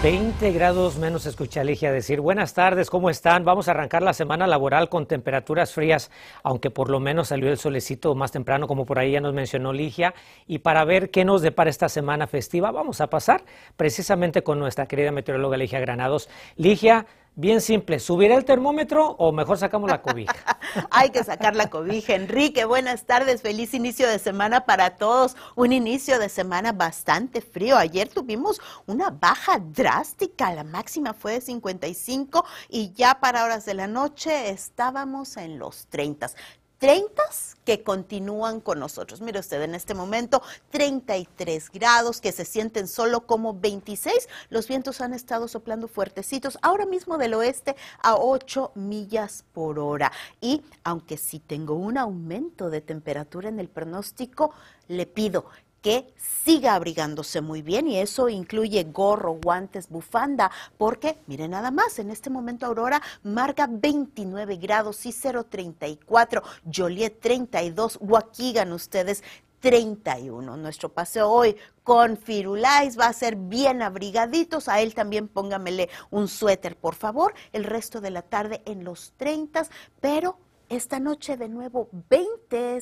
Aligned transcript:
20 0.00 0.52
grados 0.52 0.96
menos, 0.96 1.26
escuché 1.26 1.58
a 1.58 1.64
Ligia 1.64 1.90
decir. 1.90 2.20
Buenas 2.20 2.54
tardes, 2.54 2.88
¿cómo 2.88 3.10
están? 3.10 3.44
Vamos 3.44 3.66
a 3.66 3.72
arrancar 3.72 4.00
la 4.00 4.12
semana 4.12 4.46
laboral 4.46 4.88
con 4.88 5.06
temperaturas 5.06 5.72
frías, 5.72 6.12
aunque 6.44 6.70
por 6.70 6.88
lo 6.88 7.00
menos 7.00 7.28
salió 7.28 7.50
el 7.50 7.58
solecito 7.58 8.14
más 8.14 8.30
temprano, 8.30 8.68
como 8.68 8.86
por 8.86 9.00
ahí 9.00 9.10
ya 9.10 9.20
nos 9.20 9.34
mencionó 9.34 9.72
Ligia. 9.72 10.14
Y 10.46 10.60
para 10.60 10.84
ver 10.84 11.10
qué 11.10 11.24
nos 11.24 11.42
depara 11.42 11.68
esta 11.68 11.88
semana 11.88 12.28
festiva, 12.28 12.70
vamos 12.70 13.00
a 13.00 13.10
pasar 13.10 13.42
precisamente 13.76 14.44
con 14.44 14.60
nuestra 14.60 14.86
querida 14.86 15.10
meteoróloga 15.10 15.56
Ligia 15.56 15.80
Granados. 15.80 16.28
Ligia, 16.54 17.06
Bien 17.40 17.60
simple, 17.60 18.00
¿subirá 18.00 18.34
el 18.34 18.44
termómetro 18.44 19.10
o 19.10 19.30
mejor 19.30 19.58
sacamos 19.58 19.88
la 19.88 20.02
cobija? 20.02 20.34
Hay 20.90 21.10
que 21.10 21.22
sacar 21.22 21.54
la 21.54 21.70
cobija. 21.70 22.16
Enrique, 22.16 22.64
buenas 22.64 23.04
tardes, 23.06 23.42
feliz 23.42 23.74
inicio 23.74 24.08
de 24.08 24.18
semana 24.18 24.66
para 24.66 24.96
todos. 24.96 25.36
Un 25.54 25.70
inicio 25.70 26.18
de 26.18 26.30
semana 26.30 26.72
bastante 26.72 27.40
frío. 27.40 27.76
Ayer 27.76 28.08
tuvimos 28.08 28.60
una 28.86 29.10
baja 29.10 29.60
drástica, 29.60 30.52
la 30.52 30.64
máxima 30.64 31.14
fue 31.14 31.34
de 31.34 31.40
55 31.42 32.44
y 32.70 32.90
ya 32.94 33.20
para 33.20 33.44
horas 33.44 33.64
de 33.64 33.74
la 33.74 33.86
noche 33.86 34.50
estábamos 34.50 35.36
en 35.36 35.60
los 35.60 35.86
30. 35.86 36.30
30 36.78 37.18
que 37.64 37.82
continúan 37.82 38.60
con 38.60 38.78
nosotros. 38.78 39.20
Mire 39.20 39.40
usted, 39.40 39.60
en 39.60 39.74
este 39.74 39.92
momento 39.92 40.42
33 40.70 41.70
grados 41.70 42.20
que 42.20 42.32
se 42.32 42.46
sienten 42.46 42.88
solo 42.88 43.26
como 43.26 43.52
26. 43.52 44.28
Los 44.48 44.68
vientos 44.68 45.02
han 45.02 45.12
estado 45.12 45.48
soplando 45.48 45.86
fuertecitos, 45.86 46.58
ahora 46.62 46.86
mismo 46.86 47.18
del 47.18 47.34
oeste 47.34 47.76
a 48.02 48.16
8 48.16 48.72
millas 48.74 49.44
por 49.52 49.78
hora. 49.78 50.12
Y 50.40 50.62
aunque 50.82 51.18
sí 51.18 51.40
tengo 51.40 51.74
un 51.74 51.98
aumento 51.98 52.70
de 52.70 52.80
temperatura 52.80 53.50
en 53.50 53.60
el 53.60 53.68
pronóstico, 53.68 54.54
le 54.86 55.04
pido 55.04 55.44
que 55.82 56.12
siga 56.16 56.74
abrigándose 56.74 57.40
muy 57.40 57.62
bien 57.62 57.88
y 57.88 57.98
eso 57.98 58.28
incluye 58.28 58.84
gorro, 58.84 59.34
guantes, 59.34 59.88
bufanda, 59.88 60.50
porque 60.76 61.18
mire 61.26 61.48
nada 61.48 61.70
más, 61.70 61.98
en 61.98 62.10
este 62.10 62.30
momento 62.30 62.66
Aurora 62.66 63.02
marca 63.22 63.68
29 63.70 64.56
grados 64.56 65.04
y 65.06 65.12
034, 65.12 66.42
Joliet 66.72 67.20
32, 67.20 67.98
Waukegan 68.00 68.72
ustedes 68.72 69.22
31. 69.60 70.56
Nuestro 70.56 70.88
paseo 70.88 71.30
hoy 71.30 71.56
con 71.82 72.16
Firulais 72.16 72.98
va 72.98 73.06
a 73.06 73.12
ser 73.12 73.36
bien 73.36 73.82
abrigaditos. 73.82 74.68
A 74.68 74.80
él 74.80 74.94
también 74.94 75.28
póngamele 75.28 75.88
un 76.10 76.28
suéter, 76.28 76.76
por 76.76 76.94
favor. 76.94 77.34
El 77.52 77.64
resto 77.64 78.00
de 78.00 78.10
la 78.10 78.22
tarde 78.22 78.62
en 78.66 78.84
los 78.84 79.12
30, 79.16 79.66
pero 80.00 80.38
esta 80.68 81.00
noche 81.00 81.36
de 81.36 81.48
nuevo 81.48 81.88
20 82.10 82.78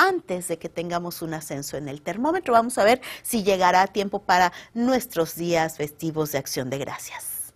antes 0.00 0.48
de 0.48 0.58
que 0.58 0.68
tengamos 0.68 1.22
un 1.22 1.34
ascenso 1.34 1.76
en 1.76 1.88
el 1.88 2.00
termómetro. 2.00 2.54
Vamos 2.54 2.78
a 2.78 2.84
ver 2.84 3.00
si 3.22 3.42
llegará 3.42 3.82
a 3.82 3.86
tiempo 3.86 4.20
para 4.20 4.52
nuestros 4.72 5.34
días 5.36 5.76
festivos 5.76 6.32
de 6.32 6.38
acción 6.38 6.70
de 6.70 6.78
gracias. 6.78 7.52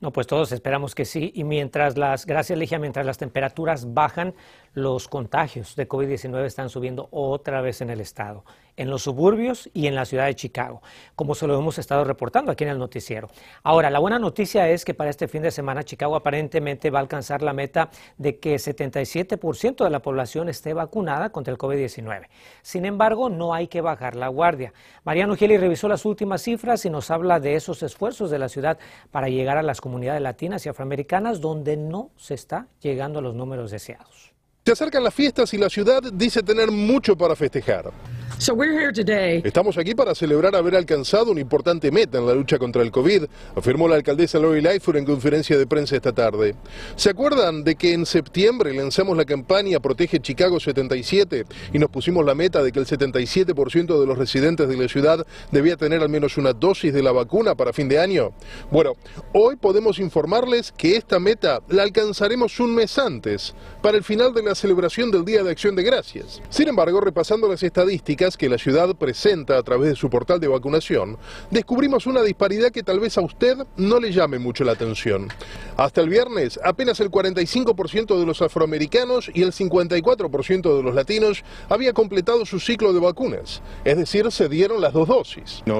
No, 0.00 0.12
pues 0.12 0.26
todos 0.26 0.52
esperamos 0.52 0.94
que 0.94 1.04
sí. 1.04 1.32
Y 1.34 1.44
mientras 1.44 1.96
las, 1.96 2.26
gracias 2.26 2.58
Ligia, 2.58 2.78
mientras 2.78 3.06
las 3.06 3.18
temperaturas 3.18 3.94
bajan, 3.94 4.34
los 4.76 5.08
contagios 5.08 5.74
de 5.74 5.88
COVID-19 5.88 6.44
están 6.44 6.68
subiendo 6.68 7.08
otra 7.10 7.62
vez 7.62 7.80
en 7.80 7.88
el 7.88 7.98
estado, 8.02 8.44
en 8.76 8.90
los 8.90 9.04
suburbios 9.04 9.70
y 9.72 9.86
en 9.86 9.94
la 9.94 10.04
ciudad 10.04 10.26
de 10.26 10.34
Chicago, 10.34 10.82
como 11.14 11.34
se 11.34 11.46
lo 11.46 11.58
hemos 11.58 11.78
estado 11.78 12.04
reportando 12.04 12.52
aquí 12.52 12.64
en 12.64 12.68
el 12.68 12.78
noticiero. 12.78 13.30
Ahora, 13.62 13.88
la 13.88 14.00
buena 14.00 14.18
noticia 14.18 14.68
es 14.68 14.84
que 14.84 14.92
para 14.92 15.08
este 15.08 15.28
fin 15.28 15.40
de 15.40 15.50
semana 15.50 15.82
Chicago 15.82 16.14
aparentemente 16.14 16.90
va 16.90 16.98
a 16.98 17.00
alcanzar 17.00 17.40
la 17.40 17.54
meta 17.54 17.88
de 18.18 18.38
que 18.38 18.56
77% 18.56 19.82
de 19.82 19.88
la 19.88 20.02
población 20.02 20.50
esté 20.50 20.74
vacunada 20.74 21.30
contra 21.30 21.52
el 21.52 21.58
COVID-19. 21.58 22.28
Sin 22.60 22.84
embargo, 22.84 23.30
no 23.30 23.54
hay 23.54 23.68
que 23.68 23.80
bajar 23.80 24.14
la 24.14 24.28
guardia. 24.28 24.74
Mariano 25.04 25.36
Geli 25.36 25.56
revisó 25.56 25.88
las 25.88 26.04
últimas 26.04 26.42
cifras 26.42 26.84
y 26.84 26.90
nos 26.90 27.10
habla 27.10 27.40
de 27.40 27.54
esos 27.54 27.82
esfuerzos 27.82 28.30
de 28.30 28.38
la 28.38 28.50
ciudad 28.50 28.78
para 29.10 29.30
llegar 29.30 29.56
a 29.56 29.62
las 29.62 29.80
comunidades 29.80 30.20
latinas 30.20 30.66
y 30.66 30.68
afroamericanas 30.68 31.40
donde 31.40 31.78
no 31.78 32.10
se 32.16 32.34
está 32.34 32.68
llegando 32.82 33.20
a 33.20 33.22
los 33.22 33.34
números 33.34 33.70
deseados. 33.70 34.35
Se 34.66 34.72
acercan 34.72 35.04
las 35.04 35.14
fiestas 35.14 35.54
y 35.54 35.58
la 35.58 35.70
ciudad 35.70 36.02
dice 36.12 36.42
tener 36.42 36.72
mucho 36.72 37.16
para 37.16 37.36
festejar. 37.36 37.92
Estamos 38.38 39.78
aquí 39.78 39.94
para 39.94 40.14
celebrar 40.14 40.54
haber 40.54 40.76
alcanzado 40.76 41.30
una 41.32 41.40
importante 41.40 41.90
meta 41.90 42.18
en 42.18 42.26
la 42.26 42.34
lucha 42.34 42.58
contra 42.58 42.82
el 42.82 42.90
COVID, 42.90 43.24
afirmó 43.54 43.88
la 43.88 43.96
alcaldesa 43.96 44.38
Lori 44.38 44.60
Lightfoot 44.60 44.96
en 44.96 45.06
conferencia 45.06 45.56
de 45.56 45.66
prensa 45.66 45.96
esta 45.96 46.12
tarde. 46.12 46.54
¿Se 46.96 47.10
acuerdan 47.10 47.64
de 47.64 47.76
que 47.76 47.94
en 47.94 48.04
septiembre 48.04 48.74
lanzamos 48.74 49.16
la 49.16 49.24
campaña 49.24 49.80
Protege 49.80 50.20
Chicago 50.20 50.60
77 50.60 51.46
y 51.72 51.78
nos 51.78 51.88
pusimos 51.88 52.26
la 52.26 52.34
meta 52.34 52.62
de 52.62 52.72
que 52.72 52.78
el 52.78 52.86
77% 52.86 53.98
de 54.00 54.06
los 54.06 54.18
residentes 54.18 54.68
de 54.68 54.76
la 54.76 54.88
ciudad 54.88 55.26
debía 55.50 55.76
tener 55.76 56.02
al 56.02 56.10
menos 56.10 56.36
una 56.36 56.52
dosis 56.52 56.92
de 56.92 57.02
la 57.02 57.12
vacuna 57.12 57.54
para 57.54 57.72
fin 57.72 57.88
de 57.88 57.98
año? 57.98 58.32
Bueno, 58.70 58.92
hoy 59.32 59.56
podemos 59.56 59.98
informarles 59.98 60.72
que 60.72 60.96
esta 60.96 61.18
meta 61.18 61.62
la 61.68 61.84
alcanzaremos 61.84 62.60
un 62.60 62.74
mes 62.74 62.98
antes, 62.98 63.54
para 63.82 63.96
el 63.96 64.04
final 64.04 64.34
de 64.34 64.42
la 64.42 64.54
celebración 64.54 65.10
del 65.10 65.24
Día 65.24 65.42
de 65.42 65.50
Acción 65.50 65.74
de 65.74 65.82
Gracias. 65.82 66.42
Sin 66.50 66.68
embargo, 66.68 67.00
repasando 67.00 67.48
las 67.48 67.62
estadísticas, 67.62 68.25
que 68.34 68.48
la 68.48 68.56
ciudad 68.56 68.94
presenta 68.96 69.58
a 69.58 69.62
través 69.62 69.90
de 69.90 69.96
su 69.96 70.08
portal 70.08 70.40
de 70.40 70.48
vacunación, 70.48 71.18
descubrimos 71.50 72.06
una 72.06 72.22
disparidad 72.22 72.70
que 72.70 72.82
tal 72.82 72.98
vez 72.98 73.18
a 73.18 73.20
usted 73.20 73.58
no 73.76 74.00
le 74.00 74.10
llame 74.10 74.38
mucho 74.38 74.64
la 74.64 74.72
atención. 74.72 75.28
Hasta 75.76 76.00
el 76.00 76.08
viernes, 76.08 76.58
apenas 76.64 76.98
el 77.00 77.10
45% 77.10 78.18
de 78.18 78.24
los 78.24 78.40
afroamericanos 78.40 79.30
y 79.34 79.42
el 79.42 79.52
54% 79.52 80.76
de 80.76 80.82
los 80.82 80.94
latinos 80.94 81.44
había 81.68 81.92
completado 81.92 82.46
su 82.46 82.58
ciclo 82.58 82.94
de 82.94 83.00
vacunas, 83.00 83.60
es 83.84 83.98
decir, 83.98 84.32
se 84.32 84.48
dieron 84.48 84.80
las 84.80 84.94
dos 84.94 85.08
dosis. 85.08 85.62
Uh, 85.66 85.74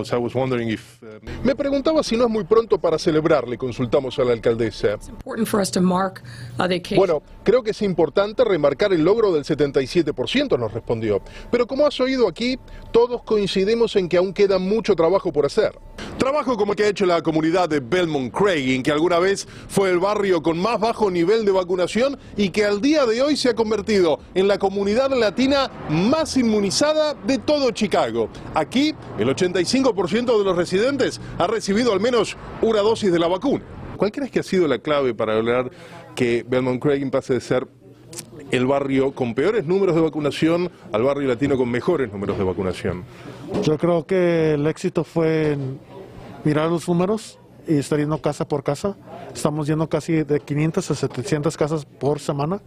Me 1.43 1.55
preguntaba 1.55 2.03
si 2.03 2.17
no 2.17 2.25
es 2.25 2.31
muy 2.31 2.45
pronto 2.45 2.78
para 2.78 2.99
celebrar, 2.99 3.49
le 3.49 3.57
consultamos 3.57 4.19
a 4.19 4.25
la 4.25 4.33
alcaldesa. 4.33 4.99
Bueno, 6.97 7.23
creo 7.43 7.63
que 7.63 7.71
es 7.71 7.81
importante 7.83 8.45
remarcar 8.45 8.93
el 8.93 9.03
logro 9.05 9.33
del 9.33 9.45
77%, 9.45 10.59
nos 10.59 10.73
respondió. 10.73 11.23
Pero 11.51 11.67
como 11.67 11.87
has 11.87 11.99
oído 12.01 12.28
aquí, 12.28 12.36
todos 12.93 13.23
coincidimos 13.23 13.97
en 13.97 14.09
que 14.09 14.17
aún 14.17 14.33
queda 14.33 14.59
mucho 14.59 14.95
trabajo 14.95 15.33
por 15.33 15.47
hacer. 15.47 15.79
Trabajo 16.19 16.57
como 16.57 16.73
el 16.73 16.77
que 16.77 16.85
ha 16.85 16.89
hecho 16.89 17.05
la 17.05 17.23
comunidad 17.23 17.69
de 17.69 17.81
Belmont 17.81 18.33
Craig, 18.33 18.83
que 18.83 18.91
alguna 18.91 19.19
vez 19.19 19.47
fue 19.69 19.91
el 19.91 19.99
barrio 19.99 20.43
con 20.43 20.59
más 20.59 20.81
bajo 20.81 21.11
nivel 21.11 21.45
de 21.45 21.53
vacunación 21.53 22.19
y 22.37 22.51
que 22.51 22.65
al 22.65 22.81
día 22.81 23.05
de 23.07 23.21
hoy 23.23 23.37
se 23.37 23.51
ha 23.51 23.55
convertido 23.55 24.19
en 24.35 24.49
la 24.49 24.59
comunidad 24.59 25.11
latina 25.11 25.71
más 25.91 26.37
inmunizada 26.37 27.15
de 27.15 27.39
todo 27.39 27.71
Chicago. 27.71 28.31
Aquí, 28.55 28.95
el 29.19 29.29
85% 29.29 30.39
de 30.39 30.45
los 30.45 30.57
residentes 30.57 31.21
ha 31.39 31.47
recibido 31.47 31.93
al 31.93 32.01
menos 32.01 32.37
una 32.63 32.81
dosis 32.81 33.13
de 33.13 33.19
la 33.19 33.29
vacuna. 33.29 33.65
¿Cuál 33.97 34.13
crees 34.13 34.31
que 34.31 34.41
ha 34.41 34.43
sido 34.43 34.69
la 34.69 34.79
clave 34.79 35.15
para 35.15 35.35
lograr 35.35 35.71
que 36.15 36.45
Belmont 36.47 36.83
Craig 36.83 37.11
pase 37.11 37.35
de 37.35 37.41
ser 37.41 37.67
el 38.51 38.67
barrio 38.67 39.12
con 39.12 39.34
peores 39.34 39.67
números 39.67 39.95
de 39.95 40.01
vacunación 40.01 40.71
al 40.93 41.03
barrio 41.03 41.29
latino 41.29 41.57
con 41.57 41.71
mejores 41.71 42.12
números 42.12 42.39
de 42.39 42.45
vacunación? 42.45 43.05
Yo 43.62 43.79
creo 43.79 44.07
que 44.07 44.55
el 44.55 44.67
éxito 44.67 45.05
fue 45.05 45.57
mirar 46.45 46.71
los 46.71 46.89
números 46.89 47.39
y 47.66 47.78
estar 47.78 47.99
yendo 47.99 48.21
casa 48.21 48.47
por 48.47 48.62
casa. 48.62 48.97
Estamos 49.34 49.66
yendo 49.66 49.88
casi 49.88 50.25
de 50.25 50.41
500 50.41 50.91
a 50.91 50.94
700 50.94 51.56
casas 51.56 51.84
por 51.84 52.21
semana 52.21 52.60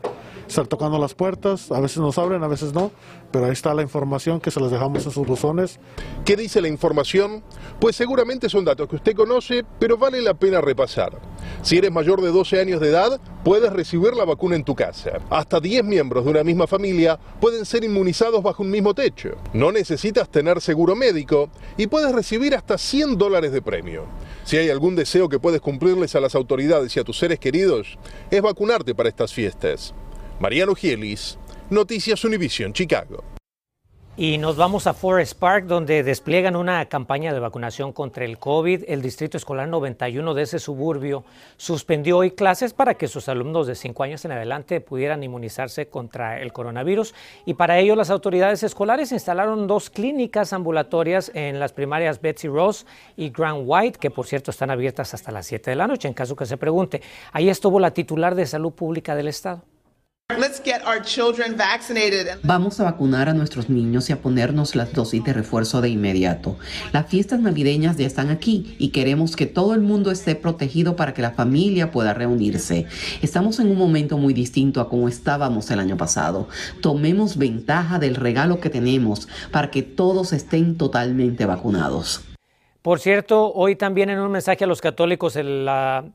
estar 0.50 0.68
tocando 0.68 0.98
las 0.98 1.14
puertas, 1.14 1.72
a 1.72 1.80
veces 1.80 1.98
nos 1.98 2.18
abren, 2.18 2.44
a 2.44 2.48
veces 2.48 2.74
no, 2.74 2.92
pero 3.32 3.46
ahí 3.46 3.52
está 3.52 3.74
la 3.74 3.84
información 3.84 4.42
que 4.42 4.50
se 4.50 4.60
las 4.60 4.72
dejamos 4.72 5.06
en 5.06 5.12
sus 5.12 5.26
buzones. 5.26 5.80
¿Qué 6.26 6.36
dice 6.36 6.60
la 6.60 6.68
información? 6.68 7.44
Pues 7.80 7.96
seguramente 7.96 8.50
son 8.50 8.66
datos 8.66 8.90
que 8.90 8.96
usted 8.96 9.16
conoce, 9.16 9.64
pero 9.80 9.98
vale 9.98 10.22
la 10.22 10.34
pena 10.34 10.60
repasar. 10.60 11.20
Si 11.62 11.78
eres 11.78 11.92
mayor 11.92 12.22
de 12.22 12.32
12 12.32 12.60
años 12.60 12.82
de 12.82 12.90
edad, 12.90 13.22
puedes 13.44 13.72
recibir 13.72 14.14
la 14.16 14.26
vacuna 14.26 14.56
en 14.56 14.64
tu 14.64 14.76
casa. 14.76 15.20
Hasta 15.30 15.60
10 15.60 15.84
miembros 15.84 16.26
de 16.26 16.32
una 16.32 16.44
misma 16.44 16.66
familia 16.66 17.20
pueden 17.40 17.64
ser 17.66 17.84
inmunizados 17.84 18.42
bajo 18.42 18.64
un 18.64 18.72
mismo 18.72 18.96
techo. 18.96 19.38
No 19.54 19.72
necesitas 19.72 20.30
tener 20.30 20.62
seguro 20.62 20.96
médico 20.96 21.50
y 21.78 21.88
puedes 21.88 22.12
recibir 22.12 22.56
hasta 22.56 22.78
100 22.78 23.18
dólares 23.18 23.52
de 23.52 23.62
premio. 23.62 24.06
Si 24.44 24.58
hay 24.58 24.70
algún 24.70 24.96
deseo 24.96 25.30
que 25.30 25.40
puedes 25.40 25.62
cumplirles 25.62 26.16
a 26.16 26.20
las 26.20 26.36
autoridades 26.36 26.96
y 26.96 27.00
a 27.00 27.04
tus 27.04 27.18
seres 27.18 27.40
queridos, 27.40 27.98
es 28.32 28.42
vacunarte 28.42 28.96
para 28.96 29.10
estas 29.10 29.34
fiestas. 29.34 29.94
Mariano 30.40 30.76
Gielis, 30.76 31.38
Noticias 31.70 32.24
Univision 32.24 32.74
Chicago. 32.74 33.39
Y 34.22 34.38
nos 34.38 34.58
vamos 34.58 34.86
a 34.86 34.94
Forest 34.94 35.40
Park, 35.40 35.66
donde 35.66 36.04
despliegan 36.04 36.58
una 36.58 36.84
campaña 36.88 37.32
de 37.32 37.40
vacunación 37.40 37.94
contra 37.94 38.26
el 38.26 38.38
COVID. 38.38 38.84
El 38.86 39.02
Distrito 39.02 39.38
Escolar 39.38 39.70
91 39.70 40.34
de 40.34 40.42
ese 40.42 40.60
suburbio 40.60 41.24
suspendió 41.56 42.18
hoy 42.18 42.32
clases 42.32 42.74
para 42.74 42.96
que 42.96 43.08
sus 43.08 43.30
alumnos 43.30 43.66
de 43.66 43.76
5 43.76 44.04
años 44.04 44.26
en 44.26 44.34
adelante 44.34 44.82
pudieran 44.82 45.24
inmunizarse 45.24 45.88
contra 45.88 46.42
el 46.42 46.52
coronavirus. 46.52 47.16
Y 47.46 47.54
para 47.54 47.80
ello 47.80 47.96
las 47.96 48.10
autoridades 48.10 48.62
escolares 48.62 49.14
instalaron 49.14 49.68
dos 49.68 49.90
clínicas 49.90 50.52
ambulatorias 50.52 51.32
en 51.34 51.58
las 51.58 51.72
primarias 51.72 52.20
Betsy 52.20 52.50
Ross 52.50 52.86
y 53.16 53.30
Grand 53.30 53.64
White, 53.64 54.00
que 54.00 54.12
por 54.12 54.28
cierto 54.28 54.52
están 54.52 54.70
abiertas 54.70 55.14
hasta 55.14 55.32
las 55.32 55.46
7 55.46 55.70
de 55.70 55.78
la 55.78 55.88
noche, 55.88 56.10
en 56.10 56.14
caso 56.14 56.36
que 56.36 56.46
se 56.46 56.58
pregunte. 56.58 57.02
Ahí 57.32 57.48
estuvo 57.48 57.80
la 57.80 57.92
titular 57.92 58.36
de 58.36 58.46
Salud 58.46 58.74
Pública 58.74 59.16
del 59.16 59.30
Estado. 59.30 59.64
Vamos 62.44 62.80
a 62.80 62.84
vacunar 62.84 63.30
a 63.30 63.34
nuestros 63.34 63.68
niños 63.68 64.10
y 64.10 64.14
a 64.14 64.22
ponernos 64.22 64.76
las 64.76 64.94
dosis 64.94 65.24
de 65.24 65.34
refuerzo 65.34 65.82
de 65.82 65.90
inmediato. 65.90 66.56
Las 66.94 67.08
fiestas 67.08 67.40
navideñas 67.40 67.98
ya 67.98 68.06
están 68.06 68.30
aquí 68.30 68.76
y 68.78 68.90
queremos 68.90 69.36
que 69.36 69.48
todo 69.48 69.74
el 69.74 69.82
mundo 69.82 70.12
esté 70.12 70.36
protegido 70.36 70.96
para 70.96 71.16
que 71.16 71.24
la 71.24 71.32
familia 71.32 71.90
pueda 71.90 72.14
reunirse. 72.14 72.86
Estamos 73.24 73.60
en 73.60 73.72
un 73.72 73.78
momento 73.80 74.20
muy 74.20 74.36
distinto 74.36 74.82
a 74.82 74.88
como 74.88 75.10
estábamos 75.10 75.72
el 75.72 75.80
año 75.80 75.98
pasado. 75.98 76.48
Tomemos 76.80 77.38
ventaja 77.38 77.98
del 77.98 78.14
regalo 78.14 78.60
que 78.60 78.70
tenemos 78.70 79.28
para 79.52 79.72
que 79.72 79.82
todos 79.82 80.32
estén 80.32 80.78
totalmente 80.78 81.48
vacunados. 81.48 82.24
Por 82.82 83.02
cierto, 83.02 83.52
hoy 83.54 83.76
también 83.76 84.10
en 84.10 84.20
un 84.20 84.32
mensaje 84.32 84.64
a 84.64 84.68
los 84.68 84.80
católicos, 84.80 85.36
el, 85.36 85.68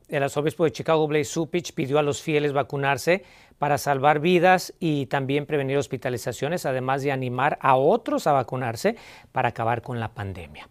el 0.09 0.23
arzobispo 0.23 0.63
de 0.63 0.71
Chicago, 0.71 1.07
Blaise 1.07 1.29
Supich, 1.29 1.73
pidió 1.73 1.99
a 1.99 2.01
los 2.01 2.23
fieles 2.23 2.53
vacunarse 2.53 3.23
para 3.57 3.77
salvar 3.77 4.19
vidas 4.19 4.73
y 4.79 5.05
también 5.07 5.45
prevenir 5.45 5.77
hospitalizaciones, 5.77 6.65
además 6.65 7.01
de 7.03 7.11
animar 7.11 7.57
a 7.61 7.75
otros 7.75 8.27
a 8.27 8.33
vacunarse 8.33 8.95
para 9.31 9.49
acabar 9.49 9.81
con 9.81 9.99
la 9.99 10.13
pandemia. 10.13 10.67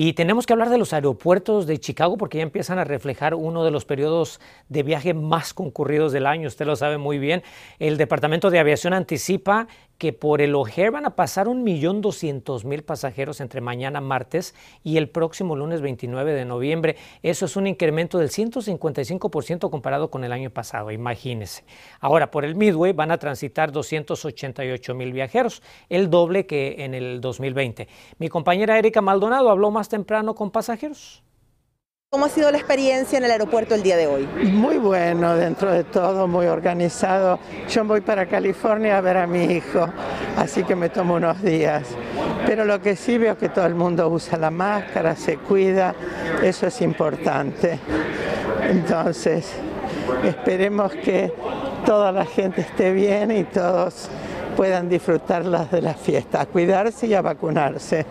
Y 0.00 0.12
tenemos 0.12 0.46
que 0.46 0.52
hablar 0.52 0.70
de 0.70 0.78
los 0.78 0.92
aeropuertos 0.92 1.66
de 1.66 1.80
Chicago 1.80 2.16
porque 2.16 2.38
ya 2.38 2.44
empiezan 2.44 2.78
a 2.78 2.84
reflejar 2.84 3.34
uno 3.34 3.64
de 3.64 3.72
los 3.72 3.84
periodos 3.84 4.40
de 4.68 4.84
viaje 4.84 5.12
más 5.12 5.52
concurridos 5.52 6.12
del 6.12 6.26
año. 6.26 6.46
Usted 6.46 6.66
lo 6.66 6.76
sabe 6.76 6.98
muy 6.98 7.18
bien. 7.18 7.42
El 7.80 7.96
Departamento 7.96 8.48
de 8.50 8.60
Aviación 8.60 8.92
anticipa 8.92 9.66
que 9.98 10.12
por 10.12 10.40
el 10.40 10.54
O'Hare 10.54 10.90
van 10.90 11.04
a 11.04 11.16
pasar 11.16 11.48
un 11.48 11.64
millón 11.64 12.00
doscientos 12.00 12.64
mil 12.64 12.84
pasajeros 12.84 13.40
entre 13.40 13.60
mañana 13.60 14.00
martes 14.00 14.54
y 14.84 14.96
el 14.96 15.08
próximo 15.08 15.56
lunes 15.56 15.80
29 15.80 16.32
de 16.32 16.44
noviembre. 16.44 16.96
Eso 17.22 17.46
es 17.46 17.56
un 17.56 17.66
incremento 17.66 18.18
del 18.18 18.30
155% 18.30 19.70
comparado 19.70 20.10
con 20.10 20.22
el 20.24 20.32
año 20.32 20.50
pasado, 20.50 20.92
imagínese. 20.92 21.64
Ahora, 22.00 22.30
por 22.30 22.44
el 22.44 22.54
Midway 22.54 22.92
van 22.92 23.10
a 23.10 23.18
transitar 23.18 23.72
288 23.72 24.94
mil 24.94 25.12
viajeros, 25.12 25.62
el 25.88 26.08
doble 26.08 26.46
que 26.46 26.84
en 26.84 26.94
el 26.94 27.20
2020. 27.20 27.88
Mi 28.18 28.28
compañera 28.28 28.78
Erika 28.78 29.02
Maldonado 29.02 29.50
habló 29.50 29.70
más 29.72 29.88
temprano 29.88 30.34
con 30.34 30.50
pasajeros. 30.52 31.22
¿Cómo 32.10 32.24
ha 32.24 32.30
sido 32.30 32.50
la 32.50 32.56
experiencia 32.56 33.18
en 33.18 33.24
el 33.24 33.30
aeropuerto 33.32 33.74
el 33.74 33.82
día 33.82 33.98
de 33.98 34.06
hoy? 34.06 34.26
Muy 34.50 34.78
bueno, 34.78 35.36
dentro 35.36 35.70
de 35.70 35.84
todo, 35.84 36.26
muy 36.26 36.46
organizado. 36.46 37.38
Yo 37.68 37.84
voy 37.84 38.00
para 38.00 38.24
California 38.24 38.96
a 38.96 39.02
ver 39.02 39.18
a 39.18 39.26
mi 39.26 39.44
hijo, 39.44 39.86
así 40.38 40.64
que 40.64 40.74
me 40.74 40.88
tomo 40.88 41.16
unos 41.16 41.42
días. 41.42 41.82
Pero 42.46 42.64
lo 42.64 42.80
que 42.80 42.96
sí 42.96 43.18
veo 43.18 43.32
es 43.32 43.38
que 43.38 43.50
todo 43.50 43.66
el 43.66 43.74
mundo 43.74 44.08
usa 44.08 44.38
la 44.38 44.50
máscara, 44.50 45.14
se 45.16 45.36
cuida, 45.36 45.94
eso 46.42 46.68
es 46.68 46.80
importante. 46.80 47.78
Entonces, 48.62 49.52
esperemos 50.24 50.92
que 50.92 51.30
toda 51.84 52.10
la 52.10 52.24
gente 52.24 52.62
esté 52.62 52.90
bien 52.94 53.30
y 53.32 53.44
todos 53.44 54.08
puedan 54.58 54.88
disfrutar 54.88 55.46
las 55.46 55.70
de 55.70 55.80
la 55.80 55.94
fiesta, 55.94 56.40
a 56.40 56.46
cuidarse 56.46 57.06
y 57.06 57.14
a 57.14 57.22
vacunarse. 57.22 58.04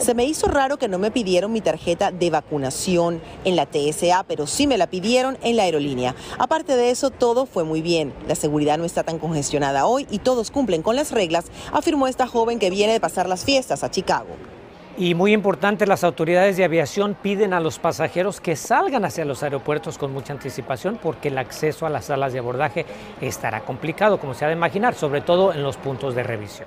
Se 0.00 0.14
me 0.14 0.24
hizo 0.24 0.48
raro 0.48 0.78
que 0.78 0.88
no 0.88 0.98
me 0.98 1.12
pidieron 1.12 1.52
mi 1.52 1.60
tarjeta 1.60 2.10
de 2.10 2.28
vacunación 2.28 3.20
en 3.44 3.54
la 3.54 3.66
TSA, 3.66 4.24
pero 4.26 4.48
sí 4.48 4.66
me 4.66 4.78
la 4.78 4.88
pidieron 4.88 5.38
en 5.42 5.56
la 5.56 5.62
aerolínea. 5.62 6.16
Aparte 6.40 6.74
de 6.74 6.90
eso, 6.90 7.10
todo 7.10 7.46
fue 7.46 7.62
muy 7.62 7.80
bien. 7.80 8.12
La 8.26 8.34
seguridad 8.34 8.78
no 8.78 8.84
está 8.84 9.04
tan 9.04 9.20
congestionada 9.20 9.86
hoy 9.86 10.08
y 10.10 10.18
todos 10.18 10.50
cumplen 10.50 10.82
con 10.82 10.96
las 10.96 11.12
reglas, 11.12 11.44
afirmó 11.72 12.08
esta 12.08 12.26
joven 12.26 12.58
que 12.58 12.70
viene 12.70 12.94
de 12.94 12.98
pasar 12.98 13.28
las 13.28 13.44
fiestas 13.44 13.84
a 13.84 13.92
Chicago. 13.92 14.57
Y 15.00 15.14
muy 15.14 15.32
importante, 15.32 15.86
las 15.86 16.02
autoridades 16.02 16.56
de 16.56 16.64
aviación 16.64 17.14
piden 17.14 17.52
a 17.52 17.60
los 17.60 17.78
pasajeros 17.78 18.40
que 18.40 18.56
salgan 18.56 19.04
hacia 19.04 19.24
los 19.24 19.44
aeropuertos 19.44 19.96
con 19.96 20.12
mucha 20.12 20.32
anticipación 20.32 20.98
porque 21.00 21.28
el 21.28 21.38
acceso 21.38 21.86
a 21.86 21.88
las 21.88 22.06
salas 22.06 22.32
de 22.32 22.40
abordaje 22.40 22.84
estará 23.20 23.60
complicado, 23.60 24.18
como 24.18 24.34
se 24.34 24.44
ha 24.44 24.48
de 24.48 24.54
imaginar, 24.54 24.96
sobre 24.96 25.20
todo 25.20 25.52
en 25.52 25.62
los 25.62 25.76
puntos 25.76 26.16
de 26.16 26.24
revisión. 26.24 26.66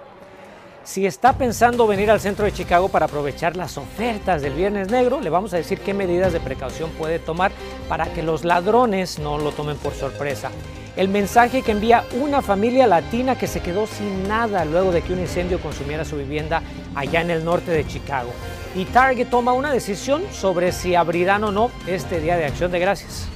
Si 0.85 1.05
está 1.05 1.33
pensando 1.33 1.85
venir 1.87 2.09
al 2.09 2.21
centro 2.21 2.45
de 2.45 2.53
Chicago 2.53 2.87
para 2.87 3.07
aprovechar 3.07 3.57
las 3.57 3.77
ofertas 3.77 4.41
del 4.41 4.53
Viernes 4.53 4.89
Negro, 4.89 5.19
le 5.19 5.29
vamos 5.29 5.53
a 5.53 5.57
decir 5.57 5.81
qué 5.81 5.93
medidas 5.93 6.31
de 6.31 6.39
precaución 6.39 6.89
puede 6.91 7.19
tomar 7.19 7.51
para 7.89 8.13
que 8.13 8.23
los 8.23 8.45
ladrones 8.45 9.19
no 9.19 9.39
lo 9.39 9.51
tomen 9.51 9.75
por 9.75 9.93
sorpresa 9.93 10.49
el 10.95 11.07
mensaje 11.07 11.61
que 11.61 11.71
envía 11.71 12.03
una 12.19 12.41
familia 12.41 12.87
latina 12.87 13.37
que 13.37 13.47
se 13.47 13.61
quedó 13.61 13.87
sin 13.87 14.27
nada 14.27 14.65
luego 14.65 14.91
de 14.91 15.01
que 15.01 15.13
un 15.13 15.19
incendio 15.19 15.59
consumiera 15.59 16.05
su 16.05 16.17
vivienda 16.17 16.61
allá 16.95 17.21
en 17.21 17.31
el 17.31 17.45
norte 17.45 17.71
de 17.71 17.87
Chicago. 17.87 18.31
Y 18.75 18.85
Target 18.85 19.29
toma 19.29 19.53
una 19.53 19.71
decisión 19.71 20.23
sobre 20.31 20.71
si 20.71 20.95
abrirán 20.95 21.43
o 21.43 21.51
no 21.51 21.71
este 21.87 22.19
Día 22.19 22.37
de 22.37 22.45
Acción 22.45 22.71
de 22.71 22.79
Gracias. 22.79 23.27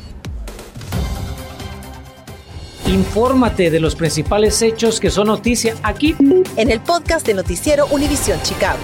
Infórmate 2.87 3.71
de 3.71 3.79
los 3.79 3.95
principales 3.95 4.61
hechos 4.61 4.99
que 4.99 5.09
son 5.09 5.27
noticia 5.27 5.75
aquí 5.81 6.15
en 6.55 6.69
el 6.69 6.79
podcast 6.81 7.25
de 7.25 7.33
Noticiero 7.33 7.87
Univisión 7.87 8.39
Chicago. 8.43 8.79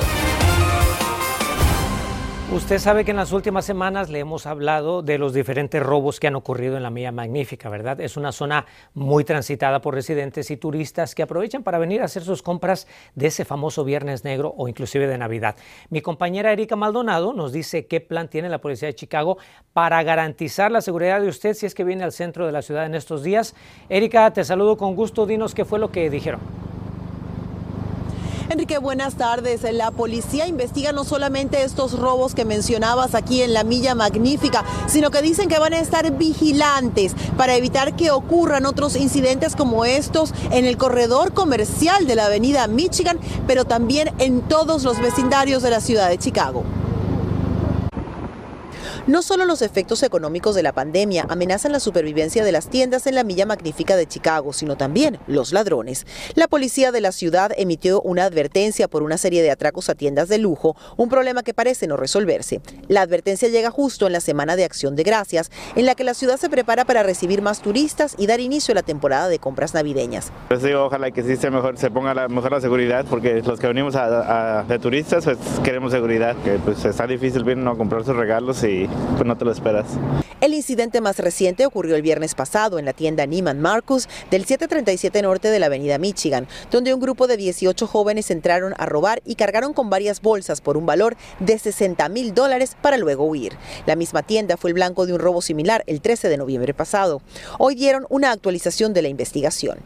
Usted 2.52 2.80
sabe 2.80 3.06
que 3.06 3.12
en 3.12 3.18
las 3.18 3.32
últimas 3.32 3.64
semanas 3.64 4.10
le 4.10 4.20
hemos 4.20 4.46
hablado 4.46 5.02
de 5.02 5.18
los 5.18 5.34
diferentes 5.34 5.82
robos 5.82 6.20
que 6.20 6.28
han 6.28 6.36
ocurrido 6.36 6.76
en 6.76 6.84
la 6.84 6.90
Milla 6.90 7.14
Magnífica, 7.14 7.70
¿verdad? 7.70 8.02
Es 8.02 8.18
una 8.18 8.34
zona 8.34 8.66
muy 8.94 9.24
transitada 9.24 9.80
por 9.80 9.94
residentes 9.94 10.52
y 10.52 10.58
turistas 10.58 11.16
que 11.16 11.24
aprovechan 11.24 11.64
para 11.64 11.78
venir 11.78 12.02
a 12.02 12.06
hacer 12.06 12.24
sus 12.24 12.42
compras 12.42 12.88
de 13.16 13.28
ese 13.28 13.46
famoso 13.46 13.86
Viernes 13.86 14.26
Negro 14.26 14.54
o 14.58 14.68
inclusive 14.68 15.08
de 15.08 15.18
Navidad. 15.18 15.56
Mi 15.90 16.02
compañera 16.02 16.52
Erika 16.52 16.76
Maldonado 16.76 17.32
nos 17.32 17.54
dice 17.54 17.88
qué 17.88 18.02
plan 18.02 18.28
tiene 18.28 18.50
la 18.50 18.60
Policía 18.60 18.90
de 18.90 18.96
Chicago 18.96 19.38
para 19.72 20.04
garantizar 20.04 20.74
la 20.74 20.82
seguridad 20.82 21.22
de 21.22 21.30
usted 21.30 21.54
si 21.54 21.66
es 21.66 21.74
que 21.74 21.86
viene 21.86 22.04
al 22.04 22.12
centro 22.12 22.46
de 22.46 22.52
la 22.52 22.62
ciudad 22.62 22.86
en 22.86 22.96
estos 22.96 23.24
días. 23.24 23.56
Erika, 23.88 24.30
te 24.34 24.44
saludo 24.44 24.76
con 24.76 24.94
gusto. 24.94 25.26
Dinos 25.26 25.56
qué 25.56 25.64
fue 25.64 25.80
lo 25.80 25.90
que 25.90 26.10
dijeron. 26.10 26.42
Enrique, 28.52 28.80
buenas 28.80 29.16
tardes. 29.16 29.62
La 29.72 29.92
policía 29.92 30.46
investiga 30.46 30.92
no 30.92 31.06
solamente 31.06 31.64
estos 31.64 31.98
robos 31.98 32.36
que 32.36 32.44
mencionabas 32.44 33.16
aquí 33.16 33.44
en 33.44 33.54
la 33.54 33.64
Milla 33.64 33.96
Magnífica, 33.96 34.66
sino 34.88 35.10
que 35.10 35.22
dicen 35.22 35.48
que 35.48 35.58
van 35.58 35.74
a 35.74 35.80
estar 35.80 36.12
vigilantes 36.18 37.16
para 37.38 37.56
evitar 37.56 37.96
que 37.96 38.12
ocurran 38.12 38.66
otros 38.66 38.98
incidentes 38.98 39.56
como 39.56 39.86
estos 39.86 40.34
en 40.52 40.66
el 40.66 40.76
corredor 40.76 41.34
comercial 41.34 42.06
de 42.08 42.16
la 42.18 42.26
avenida 42.26 42.68
Michigan, 42.68 43.22
pero 43.48 43.64
también 43.64 44.12
en 44.18 44.42
todos 44.42 44.84
los 44.84 45.00
vecindarios 45.00 45.64
de 45.64 45.70
la 45.70 45.80
ciudad 45.80 46.10
de 46.10 46.18
Chicago. 46.18 46.66
No 49.08 49.24
solo 49.24 49.46
los 49.46 49.64
efectos 49.64 50.04
económicos 50.04 50.54
de 50.54 50.62
la 50.62 50.74
pandemia 50.74 51.26
amenazan 51.28 51.72
la 51.72 51.80
supervivencia 51.80 52.44
de 52.44 52.52
las 52.52 52.70
tiendas 52.70 53.08
en 53.08 53.16
la 53.16 53.24
Milla 53.24 53.48
Magnífica 53.48 53.96
de 53.96 54.06
Chicago, 54.06 54.54
sino 54.54 54.78
también 54.78 55.18
los 55.26 55.54
ladrones. 55.54 56.06
La 56.36 56.48
policía 56.48 56.92
de 56.92 57.02
la 57.02 57.12
ciudad 57.12 57.52
emitió 57.58 58.00
una 58.02 58.26
advertencia 58.26 58.88
por 58.88 59.02
una 59.02 59.18
serie 59.18 59.42
de 59.42 59.50
atracos 59.50 59.90
a 59.90 59.96
tiendas 59.96 60.30
de 60.30 60.38
lujo, 60.38 60.76
un 60.98 61.10
problema 61.10 61.42
que 61.42 61.56
parece 61.56 61.88
no 61.88 61.98
resolverse. 61.98 62.62
La 62.90 63.02
advertencia 63.02 63.50
llega 63.50 63.72
justo 63.72 64.06
en 64.06 64.14
la 64.14 64.20
semana 64.20 64.56
de 64.56 64.66
Acción 64.66 64.96
de 64.96 65.02
Gracias, 65.02 65.50
en 65.76 65.88
la 65.88 65.96
que 65.96 66.04
la 66.04 66.14
ciudad 66.14 66.38
se 66.38 66.50
prepara 66.50 66.86
para 66.86 67.02
recibir 67.02 67.42
más 67.42 67.64
turistas 67.64 68.14
y 68.20 68.28
dar 68.28 68.40
inicio 68.40 68.74
a 68.74 68.76
la 68.76 68.84
temporada 68.84 69.30
de 69.30 69.40
compras 69.40 69.74
navideñas. 69.74 70.32
Pues 70.48 70.64
ojalá 70.76 71.10
que 71.10 71.24
se, 71.24 71.38
se 71.38 71.90
ponga 71.90 72.28
mejor 72.28 72.52
la 72.52 72.62
seguridad, 72.62 73.06
porque 73.10 73.42
los 73.42 73.60
que 73.60 73.66
venimos 73.66 73.96
de 73.96 74.80
turistas 74.80 75.26
pues 75.26 75.38
queremos 75.64 75.92
seguridad, 75.92 76.36
que 76.44 76.60
pues 76.64 76.86
está 76.86 77.08
difícil 77.08 77.44
venir 77.44 77.68
a 77.68 77.74
comprar 77.74 78.06
sus 78.06 78.16
regalos 78.16 78.64
y 78.64 78.91
pues 79.16 79.26
no 79.26 79.38
te 79.38 79.46
lo 79.46 79.52
esperas. 79.52 79.86
El 80.42 80.56
incidente 80.56 81.02
más 81.02 81.20
reciente 81.20 81.68
ocurrió 81.68 81.96
el 81.96 82.02
viernes 82.02 82.34
pasado 82.34 82.80
en 82.80 82.86
la 82.86 82.94
tienda 82.94 83.28
Neiman 83.28 83.62
Marcus 83.62 84.10
del 84.32 84.46
737 84.46 85.22
norte 85.22 85.52
de 85.52 85.60
la 85.60 85.68
avenida 85.68 86.00
Michigan, 86.00 86.48
donde 86.72 86.96
un 86.96 87.00
grupo 87.00 87.28
de 87.28 87.38
18 87.38 87.86
jóvenes 87.86 88.32
entraron 88.32 88.74
a 88.80 88.88
robar 88.88 89.22
y 89.24 89.36
cargaron 89.36 89.74
con 89.74 89.92
varias 89.92 90.20
bolsas 90.20 90.60
por 90.60 90.78
un 90.78 90.88
valor 90.88 91.16
de 91.40 91.60
60 91.60 92.10
mil 92.10 92.34
dólares 92.34 92.76
para 92.82 92.98
luego 92.98 93.26
huir. 93.26 93.56
La 93.86 93.96
misma 93.96 94.24
tienda 94.24 94.58
fue 94.58 94.72
el 94.72 94.74
blanco 94.74 95.06
de 95.06 95.14
un 95.14 95.20
robo 95.20 95.44
similar 95.44 95.84
el 95.86 96.02
13 96.02 96.28
de 96.28 96.38
noviembre 96.38 96.74
pasado. 96.74 97.22
Hoy 97.60 97.76
dieron 97.76 98.08
una 98.10 98.32
actualización 98.32 98.94
de 98.94 99.04
la 99.04 99.10
investigación. 99.10 99.78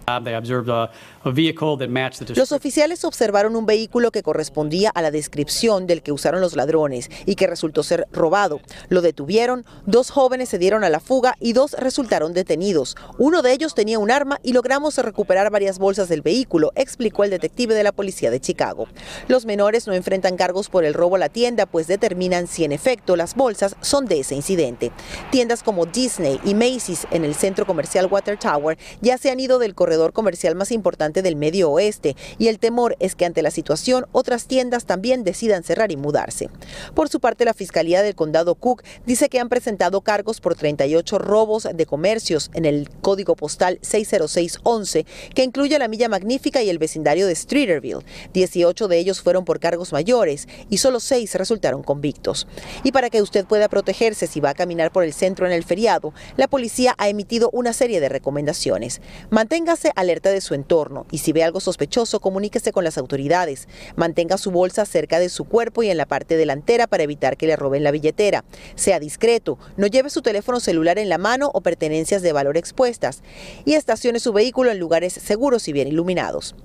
Los 2.34 2.54
oficiales 2.54 3.04
observaron 3.04 3.58
un 3.58 3.66
vehículo 3.66 4.10
que 4.12 4.24
correspondía 4.24 4.90
a 4.92 5.02
la 5.02 5.12
descripción 5.12 5.86
del 5.86 6.02
que 6.02 6.14
usaron 6.14 6.40
los 6.40 6.56
ladrones 6.56 7.10
y 7.26 7.36
que 7.36 7.46
resultó 7.46 7.84
ser 7.84 8.08
robado. 8.14 8.62
Lo 8.88 9.02
detuvieron, 9.02 9.66
dos 9.86 10.12
jóvenes 10.12 10.45
se 10.46 10.58
dieron 10.58 10.84
a 10.84 10.90
la 10.90 11.00
fuga 11.00 11.36
y 11.40 11.54
dos 11.54 11.74
resultaron 11.74 12.34
detenidos. 12.34 12.96
Uno 13.18 13.42
de 13.42 13.54
ellos 13.54 13.76
tenía 13.76 14.00
un 14.00 14.12
arma 14.12 14.40
y 14.44 14.54
logramos 14.54 14.98
recuperar 14.98 15.50
varias 15.52 15.80
bolsas 15.80 16.10
del 16.10 16.22
vehículo, 16.22 16.72
explicó 16.76 17.24
el 17.24 17.30
detective 17.30 17.74
de 17.74 17.84
la 17.84 17.92
policía 17.92 18.32
de 18.32 18.40
Chicago. 18.40 18.88
Los 19.28 19.46
menores 19.46 19.88
no 19.88 19.94
enfrentan 19.94 20.38
cargos 20.38 20.70
por 20.70 20.86
el 20.86 20.94
robo 20.94 21.16
a 21.16 21.20
la 21.20 21.30
tienda, 21.30 21.66
pues 21.66 21.88
determinan 21.88 22.48
si 22.48 22.64
en 22.64 22.72
efecto 22.72 23.16
las 23.16 23.36
bolsas 23.36 23.76
son 23.82 24.06
de 24.06 24.20
ese 24.20 24.36
incidente. 24.36 24.92
Tiendas 25.32 25.64
como 25.64 25.86
Disney 25.86 26.40
y 26.44 26.54
Macy's 26.54 27.08
en 27.12 27.26
el 27.26 27.36
centro 27.36 27.66
comercial 27.66 28.08
Water 28.10 28.38
Tower 28.38 28.78
ya 29.02 29.18
se 29.18 29.30
han 29.32 29.40
ido 29.40 29.60
del 29.60 29.76
corredor 29.76 30.14
comercial 30.14 30.56
más 30.56 30.72
importante 30.72 31.22
del 31.22 31.36
medio 31.36 31.72
oeste 31.72 32.16
y 32.38 32.48
el 32.48 32.60
temor 32.60 32.96
es 33.00 33.16
que 33.16 33.26
ante 33.26 33.42
la 33.42 33.52
situación 33.52 34.06
otras 34.12 34.46
tiendas 34.46 34.86
también 34.86 35.24
decidan 35.24 35.64
cerrar 35.64 35.92
y 35.92 35.98
mudarse. 35.98 36.50
Por 36.94 37.10
su 37.10 37.20
parte, 37.20 37.46
la 37.46 37.54
Fiscalía 37.54 38.02
del 38.02 38.16
Condado 38.16 38.56
Cook 38.56 38.84
dice 39.06 39.30
que 39.30 39.40
han 39.40 39.50
presentado 39.50 40.02
cargos 40.02 40.35
por 40.42 40.56
38 40.56 41.18
robos 41.18 41.68
de 41.74 41.86
comercios 41.86 42.52
en 42.54 42.66
el 42.66 42.90
código 43.02 43.36
postal 43.36 43.80
60611, 43.82 45.06
que 45.34 45.44
incluye 45.44 45.78
la 45.80 45.88
Milla 45.88 46.10
Magnífica 46.10 46.62
y 46.62 46.70
el 46.70 46.78
vecindario 46.78 47.28
de 47.28 47.36
Streeterville. 47.36 48.06
18 48.34 48.88
de 48.88 48.98
ellos 48.98 49.22
fueron 49.22 49.46
por 49.46 49.60
cargos 49.60 49.94
mayores 49.94 50.48
y 50.70 50.78
solo 50.78 51.00
6 51.00 51.36
resultaron 51.36 51.84
convictos. 51.84 52.48
Y 52.84 52.92
para 52.92 53.10
que 53.10 53.22
usted 53.22 53.46
pueda 53.46 53.70
protegerse 53.70 54.28
si 54.28 54.40
va 54.40 54.52
a 54.52 54.56
caminar 54.56 54.92
por 54.92 55.04
el 55.04 55.14
centro 55.14 55.46
en 55.46 55.52
el 55.54 55.64
feriado, 55.64 56.14
la 56.38 56.48
policía 56.48 56.96
ha 56.98 57.10
emitido 57.10 57.50
una 57.52 57.74
serie 57.74 58.00
de 58.00 58.10
recomendaciones. 58.10 59.02
Manténgase 59.30 59.92
alerta 59.96 60.30
de 60.30 60.42
su 60.42 60.54
entorno 60.54 61.06
y 61.12 61.20
si 61.20 61.32
ve 61.32 61.44
algo 61.44 61.60
sospechoso, 61.60 62.20
comuníquese 62.20 62.72
con 62.72 62.84
las 62.84 62.98
autoridades. 62.98 63.68
Mantenga 63.96 64.38
su 64.38 64.52
bolsa 64.52 64.86
cerca 64.86 65.20
de 65.20 65.30
su 65.30 65.46
cuerpo 65.46 65.84
y 65.84 65.90
en 65.90 65.98
la 65.98 66.06
parte 66.06 66.38
delantera 66.38 66.88
para 66.88 67.04
evitar 67.04 67.38
que 67.38 67.48
le 67.48 67.56
roben 67.56 67.84
la 67.84 67.92
billetera. 67.92 68.44
Sea 68.76 69.00
discreto, 69.00 69.58
no 69.78 69.88
lleve 69.88 70.10
su 70.16 70.22
teléfono 70.22 70.62
celular 70.62 70.98
en 70.98 71.10
la 71.10 71.18
mano 71.18 71.52
o 71.54 71.60
pertenencias 71.60 72.22
de 72.22 72.32
valor 72.32 72.56
expuestas 72.56 73.22
y 73.66 73.74
estacione 73.74 74.22
su 74.22 74.32
vehículo 74.32 74.72
en 74.72 74.80
lugares 74.80 75.12
seguros 75.12 75.68
y 75.68 75.74
bien 75.74 75.90
iluminados. 75.90 76.56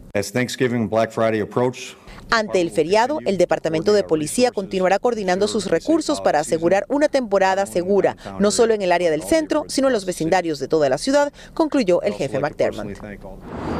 Ante 2.30 2.60
el 2.60 2.70
feriado, 2.70 3.18
el 3.26 3.38
Departamento 3.38 3.92
de 3.92 4.04
Policía 4.04 4.52
continuará 4.52 5.00
coordinando 5.00 5.48
sus 5.48 5.66
recursos 5.66 6.20
para 6.20 6.38
asegurar 6.38 6.86
una 6.88 7.08
temporada 7.08 7.66
segura, 7.66 8.16
no 8.38 8.52
solo 8.52 8.72
en 8.72 8.82
el 8.82 8.92
área 8.92 9.10
del 9.10 9.24
centro, 9.24 9.64
sino 9.66 9.88
en 9.88 9.92
los 9.92 10.04
vecindarios 10.04 10.60
de 10.60 10.68
toda 10.68 10.88
la 10.88 10.96
ciudad, 10.96 11.32
concluyó 11.54 12.02
el 12.02 12.12
jefe 12.12 12.38
McDermott. 12.38 12.86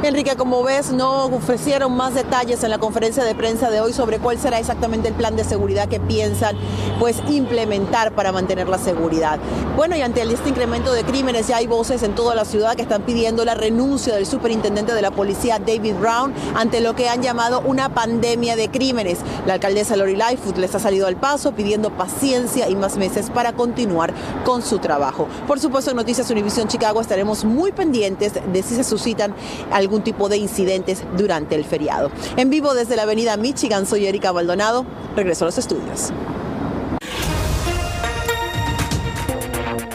Enrique, 0.03 0.35
como 0.35 0.63
ves, 0.63 0.91
no 0.91 1.27
ofrecieron 1.27 1.95
más 1.95 2.13
detalles 2.13 2.63
en 2.65 2.71
la 2.71 2.77
conferencia 2.77 3.23
de 3.23 3.35
prensa 3.35 3.69
de 3.69 3.79
hoy 3.79 3.93
sobre 3.93 4.19
cuál 4.19 4.37
será 4.37 4.59
exactamente 4.59 5.07
el 5.07 5.13
plan 5.13 5.37
de 5.37 5.45
seguridad 5.45 5.87
que 5.87 6.01
piensan 6.01 6.57
pues 6.99 7.21
implementar 7.29 8.13
para 8.15 8.33
mantener 8.33 8.67
la 8.67 8.77
seguridad. 8.77 9.39
Bueno, 9.77 9.95
y 9.95 10.01
ante 10.01 10.21
este 10.21 10.49
incremento 10.49 10.91
de 10.93 11.03
crímenes 11.03 11.47
ya 11.47 11.57
hay 11.57 11.67
voces 11.67 12.03
en 12.03 12.15
toda 12.15 12.35
la 12.35 12.45
ciudad 12.45 12.75
que 12.75 12.81
están 12.81 13.03
pidiendo 13.03 13.45
la 13.45 13.55
renuncia 13.55 14.13
del 14.13 14.25
superintendente 14.25 14.93
de 14.93 15.01
la 15.01 15.11
policía 15.11 15.57
David 15.57 15.95
Brown 15.95 16.33
ante 16.55 16.81
lo 16.81 16.95
que 16.95 17.07
han 17.07 17.21
llamado 17.21 17.61
una 17.61 17.93
pandemia 17.93 18.40
de 18.41 18.69
crímenes. 18.69 19.19
La 19.45 19.53
alcaldesa 19.53 19.95
Lori 19.95 20.15
Lightfoot 20.15 20.57
les 20.57 20.73
ha 20.73 20.79
salido 20.79 21.05
al 21.05 21.15
paso 21.15 21.51
pidiendo 21.53 21.91
paciencia 21.91 22.67
y 22.69 22.75
más 22.75 22.97
meses 22.97 23.29
para 23.29 23.53
continuar 23.53 24.13
con 24.43 24.63
su 24.63 24.79
trabajo. 24.79 25.27
Por 25.47 25.59
supuesto, 25.59 25.91
en 25.91 25.97
Noticias 25.97 26.29
Univision 26.31 26.67
Chicago 26.67 26.99
estaremos 26.99 27.45
muy 27.45 27.71
pendientes 27.71 28.33
de 28.33 28.63
si 28.63 28.75
se 28.75 28.83
suscitan 28.83 29.35
algún 29.71 30.03
tipo 30.03 30.27
de 30.27 30.37
incidentes 30.37 31.03
durante 31.17 31.55
el 31.55 31.65
feriado. 31.65 32.09
En 32.35 32.49
vivo 32.49 32.73
desde 32.73 32.95
la 32.95 33.03
avenida 33.03 33.37
Michigan, 33.37 33.85
soy 33.85 34.07
Erika 34.07 34.33
Maldonado. 34.33 34.85
Regreso 35.15 35.45
a 35.45 35.47
los 35.47 35.57
estudios. 35.57 36.11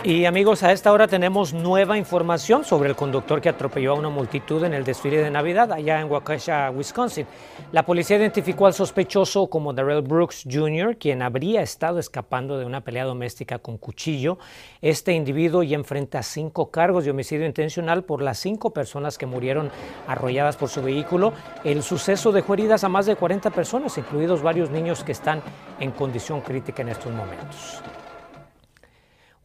Y 0.07 0.25
amigos, 0.25 0.63
a 0.63 0.71
esta 0.71 0.93
hora 0.93 1.09
tenemos 1.09 1.53
nueva 1.53 1.99
información 1.99 2.63
sobre 2.63 2.89
el 2.89 2.95
conductor 2.95 3.41
que 3.41 3.49
atropelló 3.49 3.91
a 3.91 3.95
una 3.99 4.09
multitud 4.09 4.63
en 4.63 4.73
el 4.73 4.85
desfile 4.85 5.17
de 5.17 5.33
Navidad 5.33 5.73
allá 5.73 6.01
en 6.01 6.09
Waukesha, 6.09 6.71
Wisconsin. 6.71 7.27
La 7.73 7.85
policía 7.85 8.17
identificó 8.17 8.67
al 8.67 8.73
sospechoso 8.73 9.49
como 9.49 9.73
Darrell 9.73 10.03
Brooks 10.03 10.45
Jr., 10.49 10.97
quien 10.97 11.23
habría 11.23 11.61
estado 11.61 11.99
escapando 11.99 12.57
de 12.57 12.65
una 12.65 12.83
pelea 12.83 13.03
doméstica 13.03 13.59
con 13.59 13.79
cuchillo. 13.79 14.39
Este 14.81 15.13
individuo 15.13 15.65
ya 15.65 15.75
enfrenta 15.75 16.23
cinco 16.23 16.71
cargos 16.71 17.05
de 17.05 17.11
homicidio 17.11 17.45
intencional 17.45 18.05
por 18.05 18.23
las 18.23 18.39
cinco 18.39 18.71
personas 18.71 19.19
que 19.19 19.27
murieron 19.27 19.73
arrolladas 20.07 20.57
por 20.57 20.69
su 20.69 20.83
vehículo. 20.83 21.33
El 21.65 21.83
suceso 21.83 22.31
dejó 22.31 22.55
heridas 22.55 22.85
a 22.85 22.89
más 22.89 23.07
de 23.07 23.17
40 23.17 23.51
personas, 23.51 23.99
incluidos 23.99 24.41
varios 24.41 24.71
niños 24.71 25.03
que 25.03 25.11
están 25.11 25.43
en 25.81 25.91
condición 25.91 26.43
crítica 26.43 26.83
en 26.83 26.91
estos 26.91 27.13
momentos. 27.13 27.83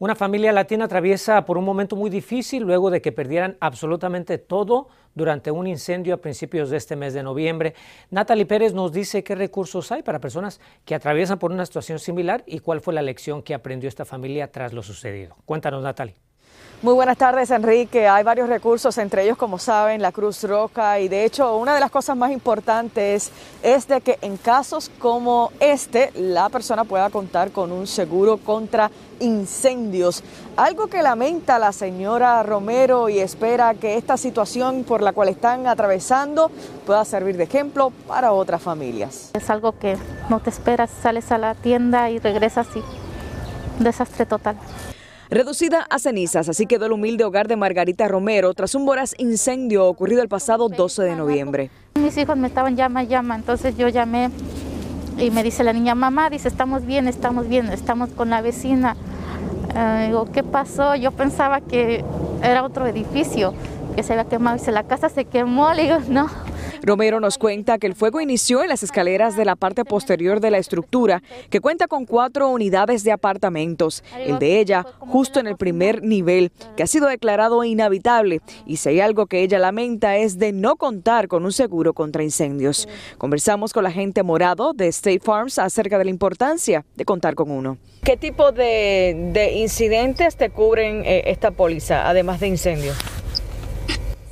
Una 0.02 0.16
familia 0.16 0.50
latina 0.50 0.86
atraviesa 0.86 1.44
por 1.44 1.56
un 1.56 1.64
momento 1.64 1.94
muy 1.94 2.10
difícil 2.10 2.64
luego 2.64 2.90
de 2.90 3.00
que 3.00 3.12
perdieran 3.12 3.56
absolutamente 3.60 4.36
todo 4.36 4.88
durante 5.14 5.52
un 5.52 5.68
incendio 5.68 6.14
a 6.14 6.16
principios 6.16 6.70
de 6.70 6.76
este 6.76 6.96
mes 6.96 7.14
de 7.14 7.22
noviembre. 7.22 7.74
Natalie 8.10 8.44
Pérez 8.44 8.74
nos 8.74 8.92
dice 8.92 9.22
qué 9.22 9.36
recursos 9.36 9.92
hay 9.92 10.02
para 10.02 10.18
personas 10.18 10.60
que 10.84 10.96
atraviesan 10.96 11.38
por 11.38 11.52
una 11.52 11.64
situación 11.66 12.00
similar 12.00 12.42
y 12.48 12.58
cuál 12.58 12.80
fue 12.80 12.94
la 12.94 13.02
lección 13.02 13.44
que 13.44 13.54
aprendió 13.54 13.88
esta 13.88 14.04
familia 14.04 14.50
tras 14.50 14.72
lo 14.72 14.82
sucedido. 14.82 15.36
Cuéntanos, 15.44 15.84
Natalie. 15.84 16.16
Muy 16.82 16.94
buenas 16.94 17.16
tardes, 17.16 17.48
Enrique. 17.52 18.08
Hay 18.08 18.24
varios 18.24 18.48
recursos, 18.48 18.98
entre 18.98 19.22
ellos, 19.22 19.38
como 19.38 19.56
saben, 19.56 20.02
la 20.02 20.10
Cruz 20.10 20.42
Roca. 20.42 20.98
Y 20.98 21.06
de 21.06 21.24
hecho, 21.24 21.56
una 21.56 21.74
de 21.74 21.80
las 21.80 21.92
cosas 21.92 22.16
más 22.16 22.32
importantes 22.32 23.30
es 23.62 23.86
de 23.86 24.00
que 24.00 24.18
en 24.20 24.36
casos 24.36 24.90
como 24.98 25.52
este, 25.60 26.10
la 26.16 26.48
persona 26.48 26.82
pueda 26.82 27.08
contar 27.10 27.52
con 27.52 27.70
un 27.70 27.86
seguro 27.86 28.38
contra 28.38 28.90
incendios. 29.20 30.24
Algo 30.56 30.88
que 30.88 31.04
lamenta 31.04 31.60
la 31.60 31.70
señora 31.70 32.42
Romero 32.42 33.08
y 33.08 33.20
espera 33.20 33.74
que 33.74 33.96
esta 33.96 34.16
situación 34.16 34.82
por 34.82 35.02
la 35.02 35.12
cual 35.12 35.28
están 35.28 35.68
atravesando 35.68 36.50
pueda 36.84 37.04
servir 37.04 37.36
de 37.36 37.44
ejemplo 37.44 37.92
para 38.08 38.32
otras 38.32 38.60
familias. 38.60 39.30
Es 39.34 39.50
algo 39.50 39.78
que 39.78 39.96
no 40.28 40.40
te 40.40 40.50
esperas, 40.50 40.90
sales 41.00 41.30
a 41.30 41.38
la 41.38 41.54
tienda 41.54 42.10
y 42.10 42.18
regresas 42.18 42.66
y 42.74 42.82
desastre 43.84 44.26
total. 44.26 44.56
Reducida 45.32 45.86
a 45.88 45.98
cenizas, 45.98 46.50
así 46.50 46.66
quedó 46.66 46.84
el 46.84 46.92
humilde 46.92 47.24
hogar 47.24 47.48
de 47.48 47.56
Margarita 47.56 48.06
Romero 48.06 48.52
tras 48.52 48.74
un 48.74 48.84
voraz 48.84 49.14
incendio 49.16 49.86
ocurrido 49.86 50.20
el 50.20 50.28
pasado 50.28 50.68
12 50.68 51.04
de 51.04 51.16
noviembre. 51.16 51.70
Mis 51.94 52.18
hijos 52.18 52.36
me 52.36 52.48
estaban 52.48 52.76
llama, 52.76 53.02
llama, 53.04 53.36
entonces 53.36 53.74
yo 53.78 53.88
llamé 53.88 54.28
y 55.16 55.30
me 55.30 55.42
dice 55.42 55.64
la 55.64 55.72
niña, 55.72 55.94
mamá, 55.94 56.28
dice, 56.28 56.48
estamos 56.48 56.84
bien, 56.84 57.08
estamos 57.08 57.48
bien, 57.48 57.68
estamos 57.68 58.10
con 58.10 58.28
la 58.28 58.42
vecina. 58.42 58.94
Eh, 59.74 60.08
digo, 60.08 60.26
¿qué 60.30 60.42
pasó? 60.42 60.96
Yo 60.96 61.12
pensaba 61.12 61.62
que 61.62 62.04
era 62.42 62.62
otro 62.62 62.86
edificio 62.86 63.54
que 63.96 64.02
se 64.02 64.12
había 64.12 64.26
quemado. 64.26 64.58
Dice, 64.58 64.70
la 64.70 64.82
casa 64.82 65.08
se 65.08 65.24
quemó. 65.24 65.72
Le 65.72 65.84
digo, 65.84 65.98
no, 66.10 66.28
Romero 66.82 67.20
nos 67.20 67.38
cuenta 67.38 67.78
que 67.78 67.86
el 67.86 67.94
fuego 67.94 68.20
inició 68.20 68.62
en 68.62 68.68
las 68.68 68.82
escaleras 68.82 69.36
de 69.36 69.44
la 69.44 69.54
parte 69.54 69.84
posterior 69.84 70.40
de 70.40 70.50
la 70.50 70.58
estructura, 70.58 71.22
que 71.48 71.60
cuenta 71.60 71.86
con 71.86 72.06
cuatro 72.06 72.48
unidades 72.48 73.04
de 73.04 73.12
apartamentos, 73.12 74.02
el 74.18 74.40
de 74.40 74.58
ella 74.58 74.84
justo 74.98 75.38
en 75.38 75.46
el 75.46 75.56
primer 75.56 76.02
nivel, 76.02 76.50
que 76.76 76.82
ha 76.82 76.88
sido 76.88 77.06
declarado 77.06 77.62
inhabitable. 77.62 78.40
Y 78.66 78.78
si 78.78 78.88
hay 78.88 79.00
algo 79.00 79.26
que 79.26 79.42
ella 79.42 79.60
lamenta 79.60 80.16
es 80.16 80.40
de 80.40 80.52
no 80.52 80.74
contar 80.74 81.28
con 81.28 81.44
un 81.44 81.52
seguro 81.52 81.94
contra 81.94 82.24
incendios. 82.24 82.88
Conversamos 83.16 83.72
con 83.72 83.84
la 83.84 83.92
gente 83.92 84.24
morado 84.24 84.72
de 84.72 84.88
State 84.88 85.20
Farms 85.20 85.60
acerca 85.60 85.98
de 85.98 86.04
la 86.04 86.10
importancia 86.10 86.84
de 86.96 87.04
contar 87.04 87.36
con 87.36 87.52
uno. 87.52 87.78
¿Qué 88.02 88.16
tipo 88.16 88.50
de, 88.50 89.52
incidentes 89.54 90.36
te 90.36 90.50
cubren 90.50 91.04
eh, 91.04 91.22
esta 91.26 91.52
póliza, 91.52 92.08
además 92.08 92.40
de 92.40 92.48
incendios? 92.48 92.96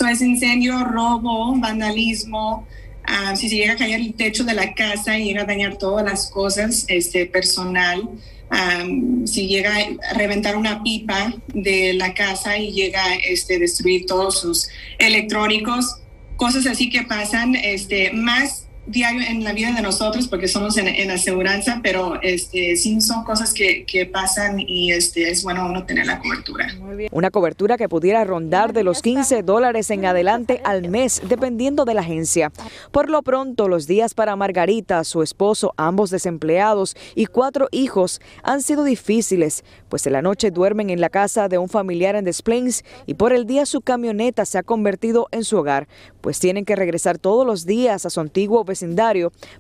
Es 0.09 0.23
incendio, 0.23 0.85
robo, 0.85 1.54
vandalismo, 1.59 2.66
ah, 3.04 3.35
si 3.37 3.49
se 3.49 3.57
llega 3.57 3.75
a 3.75 3.76
caer 3.76 4.00
el 4.00 4.14
techo 4.14 4.45
de 4.45 4.54
la 4.54 4.75
casa 4.75 5.19
y 5.19 5.25
llega 5.25 5.42
a 5.42 5.47
dañar 5.47 5.76
todas 5.76 6.04
las 6.04 6.30
cosas 6.30 6.85
este, 6.88 7.26
personal, 7.26 8.09
ah, 8.50 8.85
si 9.25 9.47
llega 9.49 9.75
a 9.75 10.14
reventar 10.14 10.57
una 10.57 10.83
pipa 10.83 11.35
de 11.49 11.95
la 11.95 12.14
casa 12.14 12.57
y 12.59 12.73
llega 12.73 13.04
a 13.04 13.14
este, 13.16 13.59
destruir 13.59 14.07
todos 14.07 14.40
sus 14.40 14.69
electrónicos, 14.99 15.99
cosas 16.37 16.66
así 16.66 16.88
que 16.90 17.02
pasan, 17.02 17.54
este, 17.54 18.12
más 18.12 18.66
diario 18.87 19.21
en 19.29 19.45
la 19.45 19.53
vida 19.53 19.73
de 19.73 19.83
nosotros 19.83 20.27
porque 20.27 20.49
somos 20.49 20.77
en, 20.77 20.89
en 20.89 21.11
aseguranza, 21.11 21.81
pero 21.83 22.21
este, 22.23 22.77
sí 22.77 23.01
son 23.01 23.25
cosas 23.25 23.55
que, 23.55 23.85
que, 23.85 24.07
pasan 24.07 24.59
y 24.59 24.91
este, 24.91 25.31
es 25.31 25.45
bueno 25.45 25.67
uno 25.67 25.85
tener 25.85 26.07
la 26.07 26.19
cobertura. 26.19 26.67
Una 27.13 27.31
cobertura 27.31 27.77
que 27.77 27.89
pudiera 27.89 28.25
rondar 28.25 28.73
de 28.73 28.83
los 28.83 29.03
15 29.03 29.43
dólares 29.43 29.91
en 29.91 30.05
adelante 30.07 30.61
al 30.65 30.89
mes, 30.89 31.23
dependiendo 31.29 31.85
de 31.85 31.95
la 31.95 32.01
agencia. 32.01 32.51
Por 32.91 33.09
lo 33.09 33.23
pronto, 33.23 33.69
los 33.69 33.87
días 33.87 34.15
para 34.15 34.35
Margarita, 34.35 35.05
su 35.05 35.23
esposo, 35.23 35.73
ambos 35.77 36.11
desempleados 36.11 36.97
y 37.15 37.27
cuatro 37.27 37.69
hijos 37.71 38.21
han 38.43 38.63
sido 38.63 38.83
difíciles, 38.83 39.65
pues 39.89 40.07
en 40.07 40.15
la 40.15 40.23
noche 40.23 40.51
duermen 40.51 40.91
en 40.91 41.01
la 41.01 41.11
casa 41.11 41.49
de 41.49 41.59
un 41.59 41.69
familiar 41.69 42.17
en 42.17 42.25
Des 42.25 42.43
Plaines 42.43 42.85
y 43.07 43.15
por 43.15 43.33
el 43.33 43.47
día 43.47 43.67
su 43.67 43.83
camioneta 43.83 44.45
se 44.45 44.59
ha 44.59 44.63
convertido 44.63 45.29
en 45.31 45.45
su 45.45 45.59
hogar, 45.59 45.87
pues 46.21 46.41
tienen 46.41 46.65
que 46.65 46.77
regresar 46.77 47.19
todos 47.19 47.47
los 47.47 47.67
días 47.67 48.05
a 48.05 48.11
su 48.11 48.21
antiguo 48.21 48.65
vecino 48.65 48.80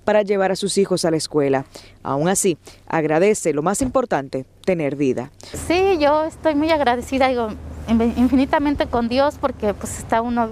para 0.04 0.22
llevar 0.22 0.52
a 0.52 0.56
sus 0.56 0.78
hijos 0.78 1.04
a 1.04 1.10
la 1.10 1.16
escuela. 1.16 1.64
Aún 2.02 2.28
así, 2.28 2.58
agradece 2.86 3.52
lo 3.52 3.62
más 3.62 3.82
importante, 3.82 4.44
tener 4.64 4.96
vida. 4.96 5.30
Sí, 5.66 5.98
yo 5.98 6.24
estoy 6.24 6.54
muy 6.54 6.70
agradecida, 6.70 7.28
digo, 7.28 7.48
infinitamente 7.88 8.86
con 8.86 9.08
Dios 9.08 9.36
porque 9.40 9.74
pues 9.74 9.98
está 9.98 10.22
uno 10.22 10.50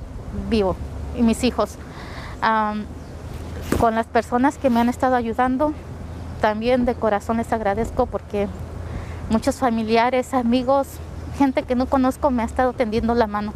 vivo 0.49 0.77
y 1.17 1.23
mis 1.23 1.45
hijos. 1.45 1.77
con 3.81 3.95
las 3.95 4.07
personas 4.07 4.59
que 4.59 4.71
me 4.71 4.81
han 4.81 4.89
estado 4.89 5.15
ayudando, 5.15 5.73
también 6.41 6.85
de 6.85 6.95
corazón 6.95 7.37
les 7.37 7.53
agradezco 7.53 8.07
porque 8.07 8.49
muchos 9.31 9.57
familiares, 9.57 10.35
amigos, 10.35 10.89
gente 11.37 11.63
que 11.63 11.75
no 11.75 11.87
conozco 11.87 12.31
me 12.31 12.43
ha 12.43 12.47
estado 12.47 12.73
tendiendo 12.73 13.15
la 13.15 13.27
mano. 13.27 13.53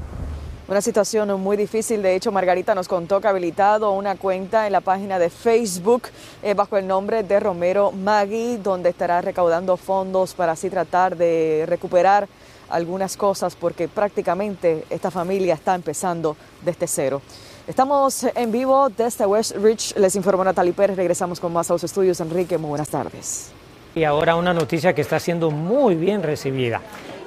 Una 0.69 0.81
situación 0.81 1.41
muy 1.41 1.57
difícil. 1.57 2.03
De 2.03 2.15
hecho, 2.15 2.31
Margarita 2.31 2.75
nos 2.75 2.87
contó 2.87 3.21
que 3.21 3.27
ha 3.27 3.31
habilitado 3.31 3.91
una 3.93 4.15
cuenta 4.15 4.67
en 4.67 4.73
la 4.73 4.81
página 4.81 5.19
de 5.19 5.29
Facebook 5.29 6.05
eh, 6.43 6.55
bajo 6.55 6.77
el 6.77 6.87
nombre 6.87 7.25
de 7.25 7.41
Romero 7.41 7.91
Magui, 7.91 8.59
donde 8.59 8.91
estará 8.91 9.21
recaudando 9.21 9.77
fondos 9.77 10.35
para 10.35 10.53
así 10.53 10.71
tratar 10.71 11.17
de 11.17 11.65
recuperar 11.67 12.29
algunas 12.71 13.17
cosas, 13.17 13.57
porque 13.57 13.89
prácticamente 13.89 14.85
esta 14.89 15.11
familia 15.11 15.55
está 15.55 15.75
empezando 15.75 16.37
desde 16.65 16.87
cero. 16.87 17.21
Estamos 17.67 18.25
en 18.35 18.53
vivo 18.53 18.89
desde 18.89 19.27
West 19.27 19.57
Ridge. 19.57 19.97
Les 19.97 20.15
informó 20.15 20.45
Natalie 20.45 20.73
Pérez. 20.73 20.97
Regresamos 20.97 21.41
con 21.41 21.53
más 21.53 21.71
a 21.71 21.75
los 21.75 21.85
estudios. 21.85 22.21
Enrique, 22.21 22.57
muy 22.57 22.71
buenas 22.71 22.89
tardes. 22.89 23.51
Y 23.95 24.05
ahora 24.05 24.37
una 24.37 24.55
noticia 24.55 24.95
que 24.95 25.03
está 25.03 25.21
siendo 25.21 25.51
muy 25.51 25.97
bien 25.97 26.23
recibida. 26.23 26.81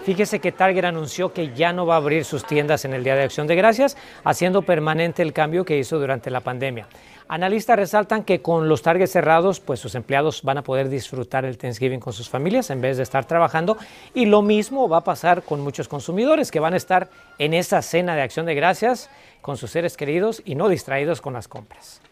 Fíjese 0.05 0.39
que 0.39 0.51
Target 0.51 0.85
anunció 0.85 1.33
que 1.33 1.51
ya 1.55 1.73
no 1.73 1.87
va 1.87 1.95
a 1.95 1.97
abrir 1.97 2.25
sus 2.25 2.45
tiendas 2.45 2.85
en 2.85 2.93
el 2.93 3.03
Día 3.03 3.15
de 3.15 3.23
Acción 3.23 3.47
de 3.47 3.55
Gracias, 3.55 3.97
haciendo 4.23 4.61
permanente 4.61 5.23
el 5.23 5.33
cambio 5.33 5.65
que 5.65 5.79
hizo 5.79 5.97
durante 5.97 6.29
la 6.29 6.41
pandemia. 6.41 6.87
Analistas 7.27 7.75
resaltan 7.75 8.23
que 8.23 8.39
con 8.39 8.69
los 8.69 8.83
Target 8.83 9.07
cerrados, 9.07 9.59
pues 9.59 9.79
sus 9.79 9.95
empleados 9.95 10.43
van 10.43 10.59
a 10.59 10.61
poder 10.61 10.89
disfrutar 10.89 11.43
el 11.43 11.57
Thanksgiving 11.57 11.99
con 11.99 12.13
sus 12.13 12.29
familias 12.29 12.69
en 12.69 12.81
vez 12.81 12.97
de 12.97 13.03
estar 13.03 13.25
trabajando. 13.25 13.77
Y 14.13 14.27
lo 14.27 14.43
mismo 14.43 14.87
va 14.87 14.97
a 14.97 15.03
pasar 15.03 15.41
con 15.41 15.61
muchos 15.61 15.87
consumidores 15.87 16.51
que 16.51 16.59
van 16.59 16.75
a 16.75 16.77
estar 16.77 17.09
en 17.39 17.55
esa 17.55 17.81
cena 17.81 18.15
de 18.15 18.21
Acción 18.21 18.45
de 18.45 18.53
Gracias 18.53 19.09
con 19.41 19.57
sus 19.57 19.71
seres 19.71 19.97
queridos 19.97 20.43
y 20.45 20.53
no 20.53 20.69
distraídos 20.69 21.19
con 21.19 21.33
las 21.33 21.47
compras. 21.47 22.04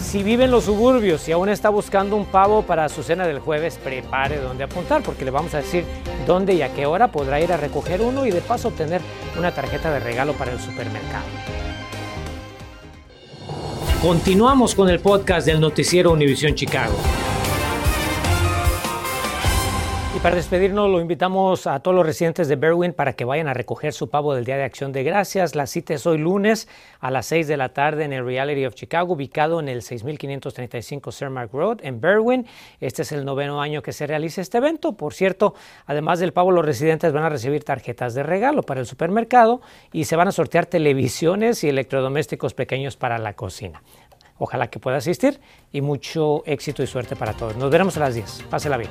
Si 0.00 0.22
vive 0.22 0.44
en 0.44 0.50
los 0.50 0.64
suburbios 0.64 1.28
y 1.28 1.32
aún 1.32 1.48
está 1.48 1.68
buscando 1.68 2.16
un 2.16 2.24
pavo 2.24 2.62
para 2.62 2.88
su 2.88 3.02
cena 3.02 3.26
del 3.26 3.40
jueves, 3.40 3.78
prepare 3.82 4.38
dónde 4.38 4.64
apuntar 4.64 5.02
porque 5.02 5.24
le 5.24 5.30
vamos 5.30 5.52
a 5.54 5.58
decir 5.58 5.84
dónde 6.26 6.54
y 6.54 6.62
a 6.62 6.72
qué 6.72 6.86
hora 6.86 7.08
podrá 7.12 7.40
ir 7.40 7.52
a 7.52 7.56
recoger 7.56 8.00
uno 8.00 8.24
y 8.24 8.30
de 8.30 8.40
paso 8.40 8.68
obtener 8.68 9.02
una 9.38 9.52
tarjeta 9.52 9.90
de 9.92 10.00
regalo 10.00 10.32
para 10.32 10.52
el 10.52 10.60
supermercado. 10.60 11.26
Continuamos 14.00 14.74
con 14.74 14.88
el 14.88 15.00
podcast 15.00 15.46
del 15.46 15.60
noticiero 15.60 16.12
Univisión 16.12 16.54
Chicago. 16.54 16.94
Y 20.18 20.20
para 20.20 20.34
despedirnos, 20.34 20.90
lo 20.90 21.00
invitamos 21.00 21.68
a 21.68 21.78
todos 21.78 21.94
los 21.94 22.04
residentes 22.04 22.48
de 22.48 22.56
Berwyn 22.56 22.92
para 22.92 23.12
que 23.12 23.24
vayan 23.24 23.46
a 23.46 23.54
recoger 23.54 23.92
su 23.92 24.10
pavo 24.10 24.34
del 24.34 24.44
Día 24.44 24.56
de 24.56 24.64
Acción 24.64 24.90
de 24.90 25.04
Gracias. 25.04 25.54
La 25.54 25.68
cita 25.68 25.94
es 25.94 26.08
hoy 26.08 26.18
lunes 26.18 26.66
a 26.98 27.12
las 27.12 27.26
6 27.26 27.46
de 27.46 27.56
la 27.56 27.68
tarde 27.68 28.02
en 28.02 28.12
el 28.12 28.24
Reality 28.24 28.66
of 28.66 28.74
Chicago, 28.74 29.12
ubicado 29.12 29.60
en 29.60 29.68
el 29.68 29.80
6535 29.80 31.12
Cermark 31.12 31.52
Road 31.52 31.78
en 31.84 32.00
Berwyn. 32.00 32.48
Este 32.80 33.02
es 33.02 33.12
el 33.12 33.24
noveno 33.24 33.62
año 33.62 33.80
que 33.80 33.92
se 33.92 34.08
realiza 34.08 34.40
este 34.40 34.58
evento. 34.58 34.96
Por 34.96 35.14
cierto, 35.14 35.54
además 35.86 36.18
del 36.18 36.32
pavo, 36.32 36.50
los 36.50 36.64
residentes 36.64 37.12
van 37.12 37.22
a 37.22 37.28
recibir 37.28 37.62
tarjetas 37.62 38.14
de 38.14 38.24
regalo 38.24 38.64
para 38.64 38.80
el 38.80 38.86
supermercado 38.86 39.60
y 39.92 40.02
se 40.02 40.16
van 40.16 40.26
a 40.26 40.32
sortear 40.32 40.66
televisiones 40.66 41.62
y 41.62 41.68
electrodomésticos 41.68 42.54
pequeños 42.54 42.96
para 42.96 43.18
la 43.18 43.34
cocina. 43.34 43.84
Ojalá 44.38 44.66
que 44.66 44.80
pueda 44.80 44.96
asistir 44.96 45.38
y 45.70 45.80
mucho 45.80 46.42
éxito 46.44 46.82
y 46.82 46.88
suerte 46.88 47.14
para 47.14 47.34
todos. 47.34 47.56
Nos 47.56 47.70
veremos 47.70 47.96
a 47.98 48.00
las 48.00 48.16
10. 48.16 48.46
Pásela 48.50 48.76
bien. 48.76 48.90